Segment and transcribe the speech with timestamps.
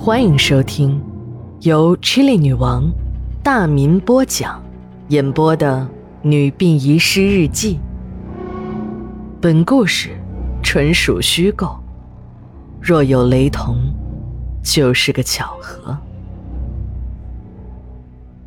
[0.00, 1.02] 欢迎收听
[1.62, 2.88] 由 Chili 女王
[3.42, 4.62] 大民播讲、
[5.08, 5.80] 演播的
[6.22, 7.74] 《女病遗失日记》。
[9.40, 10.10] 本故事
[10.62, 11.76] 纯属虚构，
[12.80, 13.76] 若有雷同，
[14.62, 15.98] 就是个巧合。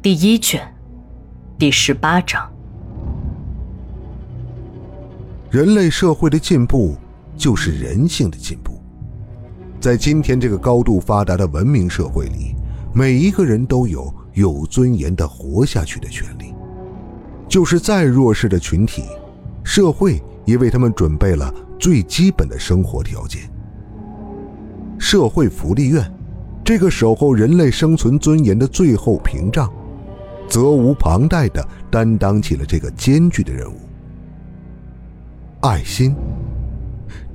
[0.02, 0.62] 第一卷，
[1.60, 2.50] 第十八章。
[5.52, 6.96] 人类社会的进步，
[7.36, 8.71] 就是人性的进步。
[9.82, 12.56] 在今天这个高度发达的文明社会里，
[12.94, 16.54] 每一个人都有有尊严的活下去的权利。
[17.50, 19.06] 就是再弱势的群体，
[19.64, 23.42] 社会也为他们准备了最基本的生活条件。
[25.00, 26.14] 社会福利院，
[26.64, 29.68] 这个守候人类生存尊严的最后屏障，
[30.48, 33.78] 责无旁贷地担当起了这个艰巨的任务。
[35.62, 36.16] 爱心。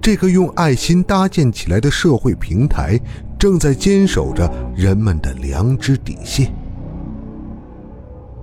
[0.06, 2.96] 这个用爱心搭建起来的社会平台，
[3.36, 6.54] 正在坚守着人们的良知底线。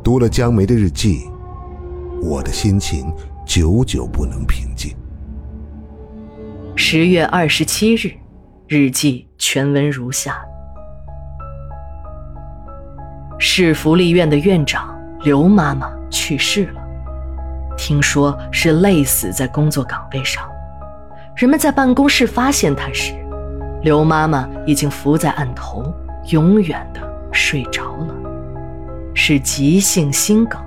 [0.04, 1.22] 读了江梅的日记，
[2.22, 3.10] 我的心情
[3.46, 4.94] 久久不能平静。
[6.76, 8.12] 十月二十七日，
[8.68, 10.36] 日记全文如下：
[13.40, 16.82] 市福利院的院长刘妈妈去世了，
[17.78, 20.44] 听说是累死在工作岗位上。
[21.36, 23.14] 人们在办公室发现他时，
[23.82, 25.84] 刘妈妈已经伏在案头，
[26.30, 28.16] 永远的睡着了，
[29.16, 30.62] 是急性心梗。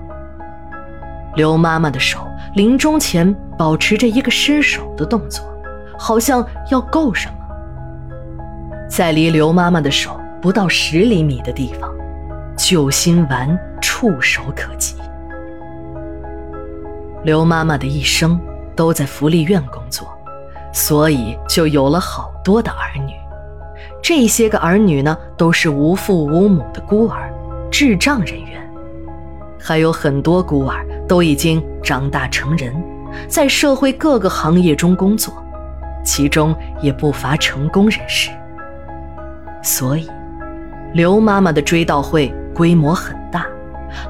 [1.36, 5.44] 刘妈妈的手临终前保持着一个伸手的动作，
[5.96, 7.34] 好像要够什么。
[8.88, 11.94] 在离刘妈妈的手不到十厘米的地方，
[12.56, 14.96] 救心丸触手可及。
[17.22, 18.40] 刘妈妈的一生
[18.74, 20.08] 都在福利院工作。
[20.76, 23.14] 所以就有了好多的儿女，
[24.02, 27.32] 这些个儿女呢，都是无父无母的孤儿、
[27.70, 28.60] 智障人员，
[29.58, 32.74] 还有很多孤儿都已经长大成人，
[33.26, 35.32] 在社会各个行业中工作，
[36.04, 38.30] 其中也不乏成功人士。
[39.62, 40.06] 所以，
[40.92, 43.46] 刘妈妈的追悼会规模很大，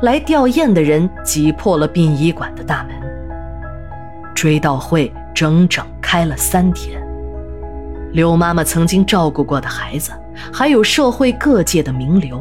[0.03, 2.97] 来吊唁的人挤破了殡仪馆的大门。
[4.35, 5.87] 追悼会整整。
[6.07, 7.03] 开了三天，
[8.13, 10.13] 刘妈妈曾经照顾过的孩子，
[10.53, 12.41] 还有社会各界的名流，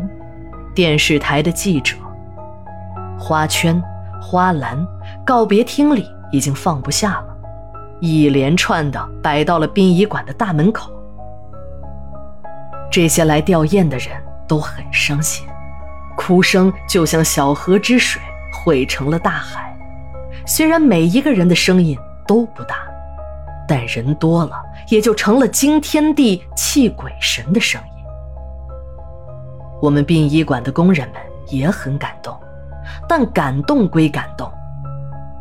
[0.75, 1.95] 电视台的记者，
[3.17, 3.81] 花圈、
[4.21, 4.77] 花篮，
[5.25, 7.35] 告别厅里已经放不下了，
[7.99, 10.91] 一连串的摆到了殡仪馆的大门口。
[12.91, 14.09] 这些来吊唁的人
[14.47, 15.43] 都很伤心，
[16.15, 18.21] 哭声就像小河之水
[18.53, 19.75] 汇成了大海，
[20.45, 21.97] 虽然每一个人的声音
[22.27, 22.84] 都不大。
[23.67, 24.55] 但人多了，
[24.89, 28.03] 也就成了惊天地、泣鬼神的声音。
[29.81, 32.37] 我们殡仪馆的工人们也很感动，
[33.07, 34.51] 但感动归感动，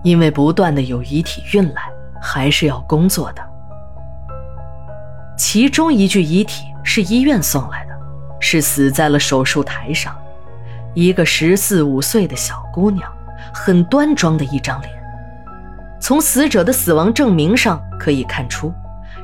[0.03, 1.83] 因为不断的有遗体运来，
[2.21, 3.43] 还是要工作的。
[5.37, 7.95] 其中一具遗体是医院送来的，
[8.41, 10.17] 是死在了手术台上，
[10.95, 13.11] 一个十四五岁的小姑娘，
[13.53, 15.04] 很端庄的一张脸。
[16.05, 18.71] 从死者的死亡证明上可以看出，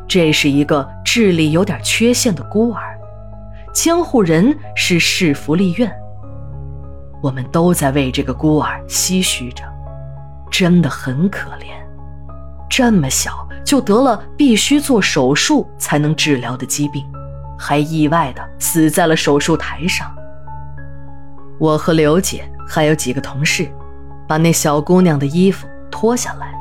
[0.08, 2.98] 这是一个智力有点缺陷的孤儿，
[3.70, 5.94] 监护人是市福利院。
[7.22, 9.62] 我们都在为这个孤儿唏嘘着，
[10.50, 11.66] 真的很可怜，
[12.66, 17.04] 这么小就得了必须做手术才能治疗的疾病，
[17.58, 20.10] 还意外的死在了手术台上。
[21.58, 23.70] 我和刘姐还有几个同事，
[24.26, 26.58] 把那小姑娘的衣服脱下来。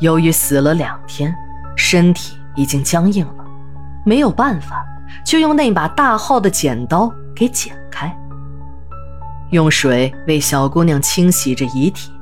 [0.00, 1.34] 由于死了两天，
[1.76, 3.44] 身体已经僵硬了，
[4.04, 4.86] 没有办法，
[5.24, 8.16] 就用那把大号的剪刀给剪开。
[9.50, 12.12] 用水为小姑娘清洗着遗体。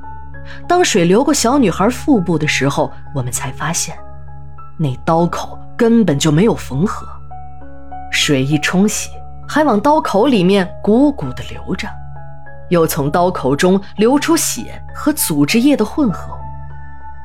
[0.67, 3.95] 当水流过小女孩腹部的时候，我们才发现，
[4.77, 7.05] 那刀口根本就没有缝合。
[8.11, 9.09] 水一冲洗，
[9.47, 11.87] 还往刀口里面鼓鼓的流着，
[12.69, 16.36] 又从刀口中流出血和组织液的混合物。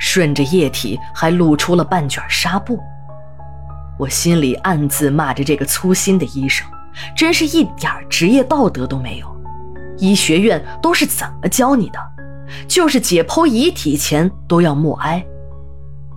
[0.05, 2.77] 顺着液体还露出了半卷纱布，
[3.97, 6.67] 我心里暗自骂着这个粗心的医生，
[7.17, 9.37] 真是一点职业道德都没有。
[9.99, 12.01] 医学院都是怎么教你的？
[12.67, 15.25] 就是解剖遗体前都要默哀，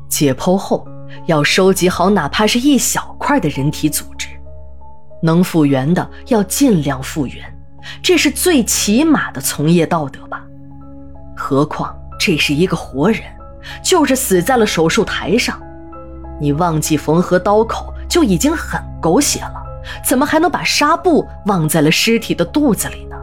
[0.10, 0.84] 解剖后
[1.28, 4.30] 要收集好哪怕是一小块的人体组织，
[5.22, 7.56] 能复原的要尽量复原，
[8.02, 10.44] 这是最起码的从业道德吧？
[11.38, 13.22] 何况这是一个活人。
[13.82, 15.60] 就是死在了手术台上，
[16.40, 19.64] 你忘记缝合刀口就已经很狗血了，
[20.04, 23.16] 怎么还能把纱布忘在了尸体的肚子里呢？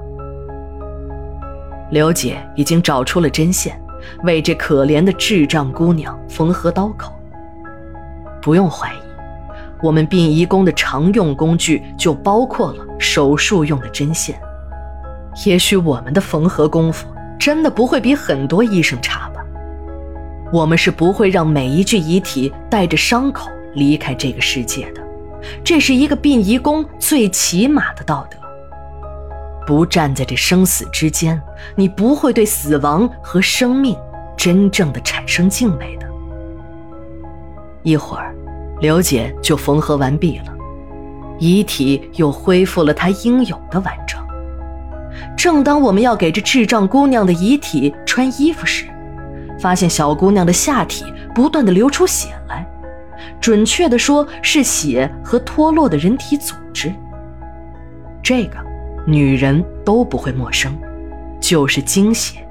[1.90, 3.78] 刘姐已经找出了针线，
[4.24, 7.12] 为这可怜的智障姑娘缝合刀口。
[8.40, 8.98] 不用怀疑，
[9.82, 14.40] 我们殡仪工的常用工具就包括了手术用的针线。
[15.44, 17.06] 也许我们的缝合功夫
[17.38, 19.30] 真的不会比很多医生差？
[20.52, 25.02] 我们是不会让每一具遗体带着伤口离开这个世界的，
[25.64, 28.36] 这是一个殡仪工最起码的道德。
[29.66, 31.40] 不站在这生死之间，
[31.74, 33.96] 你不会对死亡和生命
[34.36, 36.06] 真正的产生敬畏的。
[37.82, 38.34] 一会儿，
[38.80, 40.52] 刘姐就缝合完毕了，
[41.38, 44.20] 遗体又恢复了它应有的完整。
[45.34, 48.86] 正当我们要给这智障姑娘的遗体穿衣服时，
[49.62, 52.66] 发现小姑娘的下体不断的流出血来，
[53.40, 56.92] 准确的说是血和脱落的人体组织。
[58.20, 58.56] 这个
[59.06, 60.76] 女人都不会陌生，
[61.40, 62.44] 就是精血。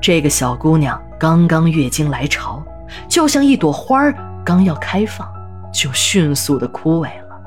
[0.00, 2.64] 这个小姑娘刚刚月经来潮，
[3.06, 4.10] 就像一朵花
[4.42, 5.28] 刚要开放，
[5.70, 7.38] 就迅速的枯萎了。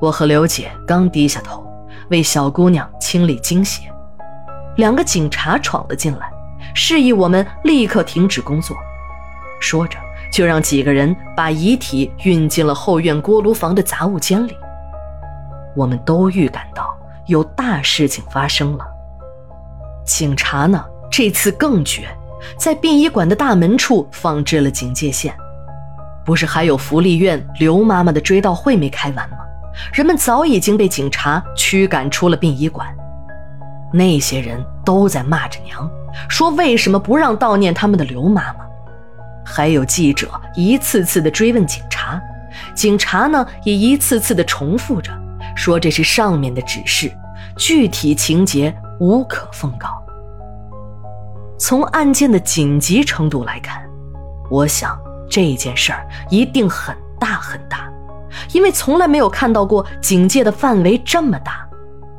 [0.00, 1.66] 我和刘姐刚低下头
[2.10, 3.90] 为小姑娘清理精血，
[4.76, 6.29] 两个警察闯了进来。
[6.82, 8.74] 示意我们立刻停止工作，
[9.60, 9.98] 说着
[10.32, 14.56] 就让几个人把遗体运进了后院锅炉房的杂物间里。
[15.76, 16.88] 我们都预感到
[17.26, 18.86] 有大事情发生了。
[20.06, 22.08] 警察呢，这次更绝，
[22.56, 25.36] 在殡仪馆的大门处放置了警戒线。
[26.24, 29.36] 不是还有福利院刘妈妈的追悼会没开完吗？
[29.92, 32.88] 人们早已经被警察驱赶出了殡仪馆。
[33.92, 35.86] 那些人都在骂着娘。
[36.28, 38.60] 说为什么不让悼念他们的刘妈妈？
[39.44, 42.20] 还有记者一次次的追问警察，
[42.74, 45.10] 警察呢也一次次的重复着，
[45.56, 47.10] 说这是上面的指示，
[47.56, 49.88] 具体情节无可奉告。
[51.58, 53.82] 从案件的紧急程度来看，
[54.50, 54.98] 我想
[55.28, 57.90] 这件事儿一定很大很大，
[58.52, 61.68] 因为从来没有看到过警戒的范围这么大，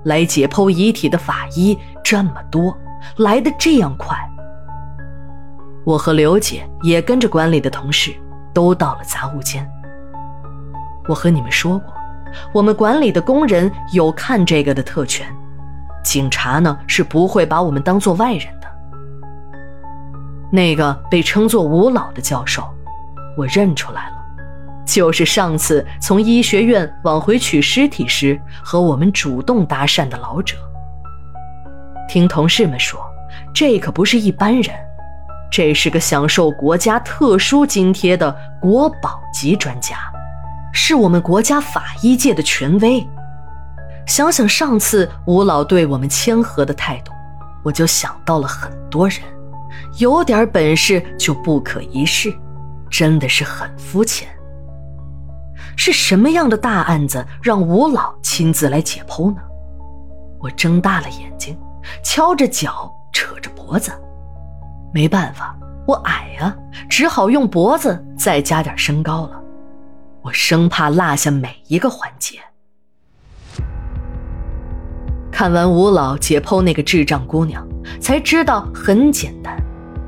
[0.04, 2.78] 来解剖遗体的法医这么多。
[3.18, 4.18] 来的这样快，
[5.84, 8.14] 我和刘姐也跟着管理的同事
[8.54, 9.70] 都到了杂物间。
[11.08, 11.94] 我和你们说过，
[12.54, 15.28] 我们管理的工人有看这个的特权，
[16.04, 18.68] 警察呢是不会把我们当做外人的。
[20.52, 22.64] 那个被称作吴老的教授，
[23.38, 24.16] 我认出来了，
[24.86, 30.56] 就是上次从医学院往回取尸体时和我们主动搭讪的老者。
[32.12, 33.00] 听同事们说，
[33.54, 34.76] 这可不是一般人，
[35.50, 39.96] 这是个享受国家特殊津贴的国宝级专家，
[40.74, 43.02] 是我们国家法医界的权威。
[44.06, 47.14] 想想上次吴老对我们谦和的态度，
[47.64, 49.20] 我就想到了很多人，
[49.98, 52.30] 有点本事就不可一世，
[52.90, 54.28] 真的是很肤浅。
[55.78, 59.42] 是什么样的大案子让吴老亲自来解剖呢？
[60.42, 61.58] 我睁大了眼睛。
[62.04, 63.92] 敲着脚，扯着脖子，
[64.94, 65.56] 没办法，
[65.88, 66.56] 我矮呀，
[66.90, 69.42] 只好用脖子再加点身高了。
[70.22, 72.40] 我生怕落下每一个环节。
[75.32, 77.68] 看完吴老解剖那个智障姑娘，
[78.00, 79.58] 才知道很简单，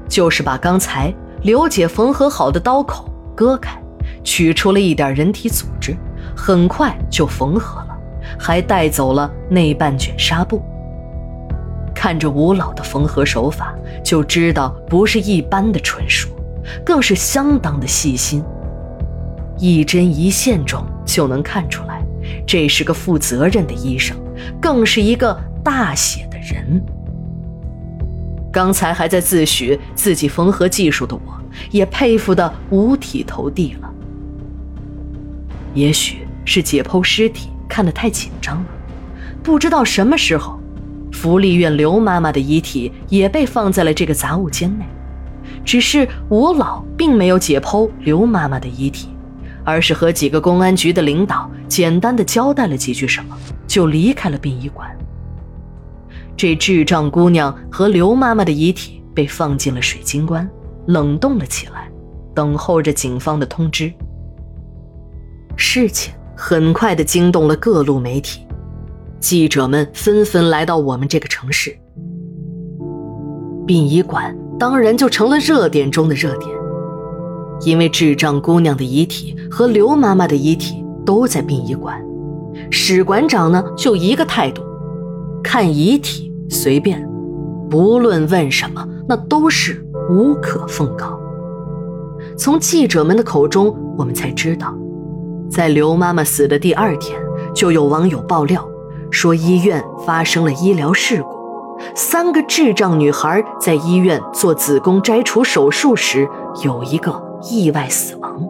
[0.08, 1.12] 就是把刚才
[1.42, 3.82] 刘姐缝合好的刀口割开，
[4.24, 5.98] 取出了一点人体组织，
[6.36, 7.98] 很快就缝合了，
[8.40, 10.62] 还带走了那半卷纱布。
[12.04, 16.28] 看着吴老的缝合手法，就知道不是一般的纯熟，
[16.86, 18.44] 更是相当的细心。
[19.58, 22.04] 一针一线中就能看出来，
[22.46, 24.18] 这是个负责任的医生，
[24.60, 25.34] 更是一个
[25.64, 26.84] 大写的人。
[28.52, 31.22] 刚才还在自诩自己缝合技术的我，
[31.72, 33.90] 也佩服得五体投地了。
[35.74, 38.66] 也许是解剖尸体看得太紧张了，
[39.42, 40.60] 不知道什么时候。
[41.24, 44.84] 福利院刘妈妈的遗体也被放在了这个杂物间内，
[45.64, 49.08] 只是吴老并没有解剖刘妈妈的遗体，
[49.64, 54.94] 而是和几个公安局的领导简单的交代了几句什么，就离开了殡仪馆。
[56.36, 60.46] 这智障姑娘和刘妈妈的遗体被放进了水晶棺，
[60.88, 61.90] 冷冻了起来，
[62.36, 63.90] 等候着警方的通知。
[65.56, 68.42] 事情很快的惊动了各路媒体。
[69.24, 71.74] 记者们纷纷来到我们这个城市，
[73.66, 76.52] 殡仪馆当然就成了热点中的热点。
[77.62, 81.98] 因为智障姑娘的遗体和刘妈妈的遗体都在殡仪馆，
[82.70, 84.62] 史馆长呢就一个态度：
[85.42, 87.02] 看遗体随便，
[87.70, 91.18] 不论问什么，那都是无可奉告。
[92.38, 94.78] 从记者们的口中，我们才知道，
[95.50, 97.18] 在刘妈妈死的第二天，
[97.56, 98.68] 就有网友爆料
[99.14, 106.28] 说医院发生了医疗事故，三个智障女孩在医院做子宫摘除手术时
[106.64, 108.44] 有一个意外死亡。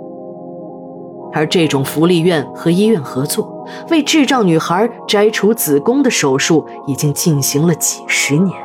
[1.34, 8.56] 而这种福利院和医院合作为智障女孩摘除子宫的手术已经进行了几十年，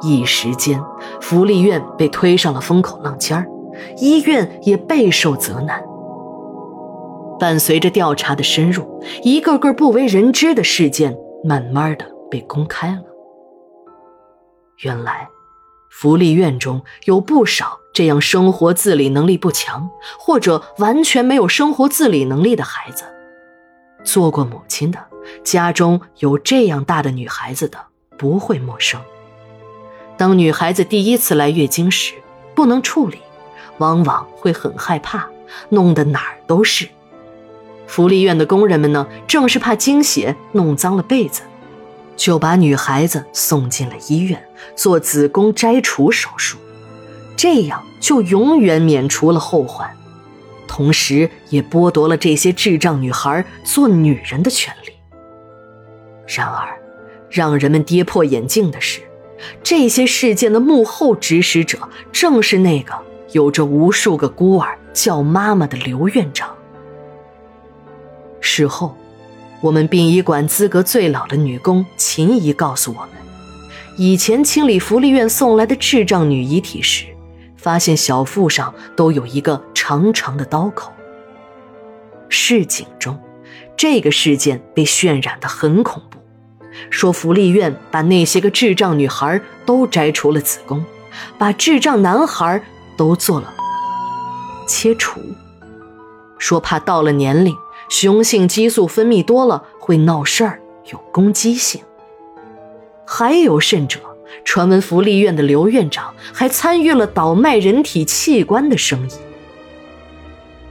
[0.00, 0.80] 一时间，
[1.20, 3.46] 福利院被推上了风口浪尖儿。
[3.98, 5.82] 医院也备受责难。
[7.44, 13.02] 伴随着调查的深入，一个个不为人知的事件慢慢的被公开了。
[14.78, 15.28] 原来，
[15.90, 23.04] 福利院中有不少这样生活自理能力不强，或者完全没有生活自理能力的孩子。
[24.02, 24.98] 做过母亲的，
[25.42, 27.76] 家中有这样大的女孩子的，
[28.16, 28.98] 不会陌生。
[30.16, 32.14] 当女孩子第一次来月经时，
[32.54, 33.18] 不能处理。
[33.76, 35.28] 往往会很害怕，
[35.68, 36.88] 弄得哪儿都是。
[37.86, 41.42] 福利院的工人们呢，正是怕惊血弄脏了被子，
[42.16, 44.42] 就把女孩子送进了医院
[44.74, 46.58] 做子宫摘除手术，
[47.36, 49.90] 这样就永远免除了后患，
[50.66, 54.92] 同时也剥夺了这些智障女孩做女人的权利。
[56.26, 56.78] 然而，
[57.30, 59.00] 让人们跌破眼镜的是，
[59.62, 61.78] 这些事件的幕后指使者
[62.12, 62.94] 正是那个。
[63.32, 66.56] 有着无数个孤儿叫妈妈的刘院长。
[68.46, 68.94] 事后，
[69.62, 73.08] 我们殡仪馆资格最老的女工秦姨告诉我们，
[73.96, 77.06] 以前清理福利院送来的智障女遗体时，
[77.56, 80.92] 发现小腹上都有一个长长的刀口。
[82.28, 83.18] 市井中，
[83.76, 86.18] 这个事件被渲染的很恐怖，
[86.90, 90.84] 说福利院把那些个智障女孩都摘除了子宫，
[91.38, 92.62] 把智障男孩。
[92.96, 93.52] 都做了
[94.68, 95.20] 切除，
[96.38, 97.52] 说怕到了年龄，
[97.96, 100.60] 雄性激素分泌多了会闹事儿，
[100.90, 101.80] 有攻击性。
[103.06, 104.00] 还有甚者，
[104.44, 109.12] 传闻福利院的刘院长还参与了倒卖人体器官的生意。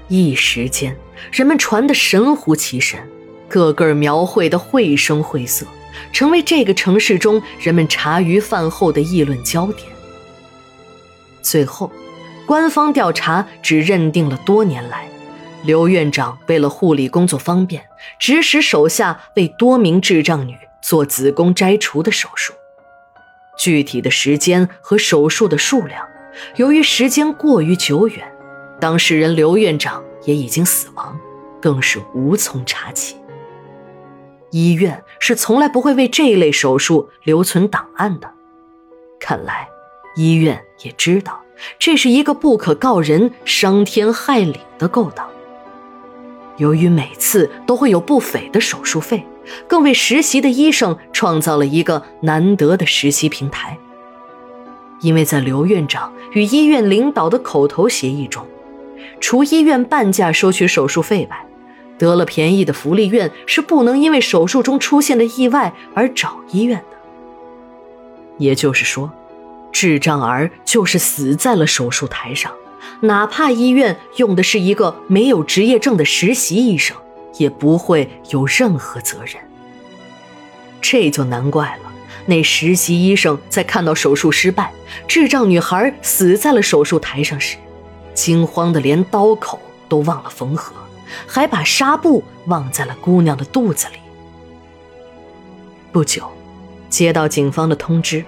[0.10, 0.98] 一时间，
[1.32, 3.00] 人们传得神乎其神，
[3.48, 5.66] 个个描绘的绘声绘色，
[6.12, 9.88] 成为这个城市中人们茶余饭后的议论焦点。
[11.42, 11.90] 最后。
[12.46, 15.08] 官方调查只认定了多年来，
[15.64, 17.84] 刘院长为了护理工作方便，
[18.20, 22.54] 指使手下为多名智障女做子宫摘除的手术。
[23.58, 26.06] 具体的时间和手术的数量，
[26.58, 28.30] 由于时间过于久远，
[28.80, 31.18] 当事人刘院长也已经死亡，
[31.62, 33.16] 更是无从查起。
[34.52, 38.30] 医院是从来不会为这一类手术留存档案的。
[39.20, 39.68] 看来，
[40.16, 41.40] 医院也知道。
[41.80, 45.30] 这是一个不可告人、伤天害理的勾当。
[46.58, 49.26] 由于每次都会有不菲的手术费，
[49.68, 53.78] 更为实习的医生创造了一个难得的实习平台。
[55.02, 58.46] 因为在刘院长与医院领导的口头协议中，
[59.20, 61.46] 除医院半价收取手术费外，
[61.98, 66.98] 得了便宜的福利院是不能因为手术中出现的意外而找医院的。
[68.38, 69.12] 也就是说。
[69.76, 72.52] 智障儿就是死在了手术台上，
[73.02, 76.96] 哪怕医院用的是一个没有执业证的实习医生，
[77.38, 79.36] 也不会有任何责任。
[80.82, 81.92] 这就难怪了，
[82.26, 84.72] 那实习医生在看到手术失败、
[85.08, 87.58] 智障女孩死在了手术台上时，
[88.14, 89.60] 惊慌的连刀口
[89.90, 90.74] 都忘了缝合，
[91.28, 93.98] 还把纱布忘在了姑娘的肚子里。
[95.92, 96.30] 不久，
[96.90, 98.24] 接到警方的通知。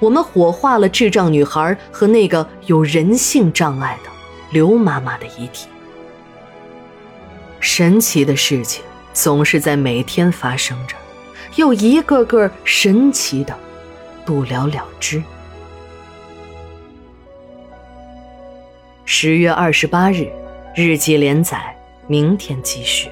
[0.00, 4.10] 我们火化了智障女孩和那个有人性障碍的
[4.52, 5.68] 刘妈妈的遗体。
[7.60, 10.94] 神奇的事情总是在每天发生着，
[11.56, 13.56] 又一个个神奇的
[14.24, 15.22] 不了了之。
[19.04, 20.30] 十月二十八日，
[20.76, 21.76] 日记连载，
[22.06, 23.10] 明天继续。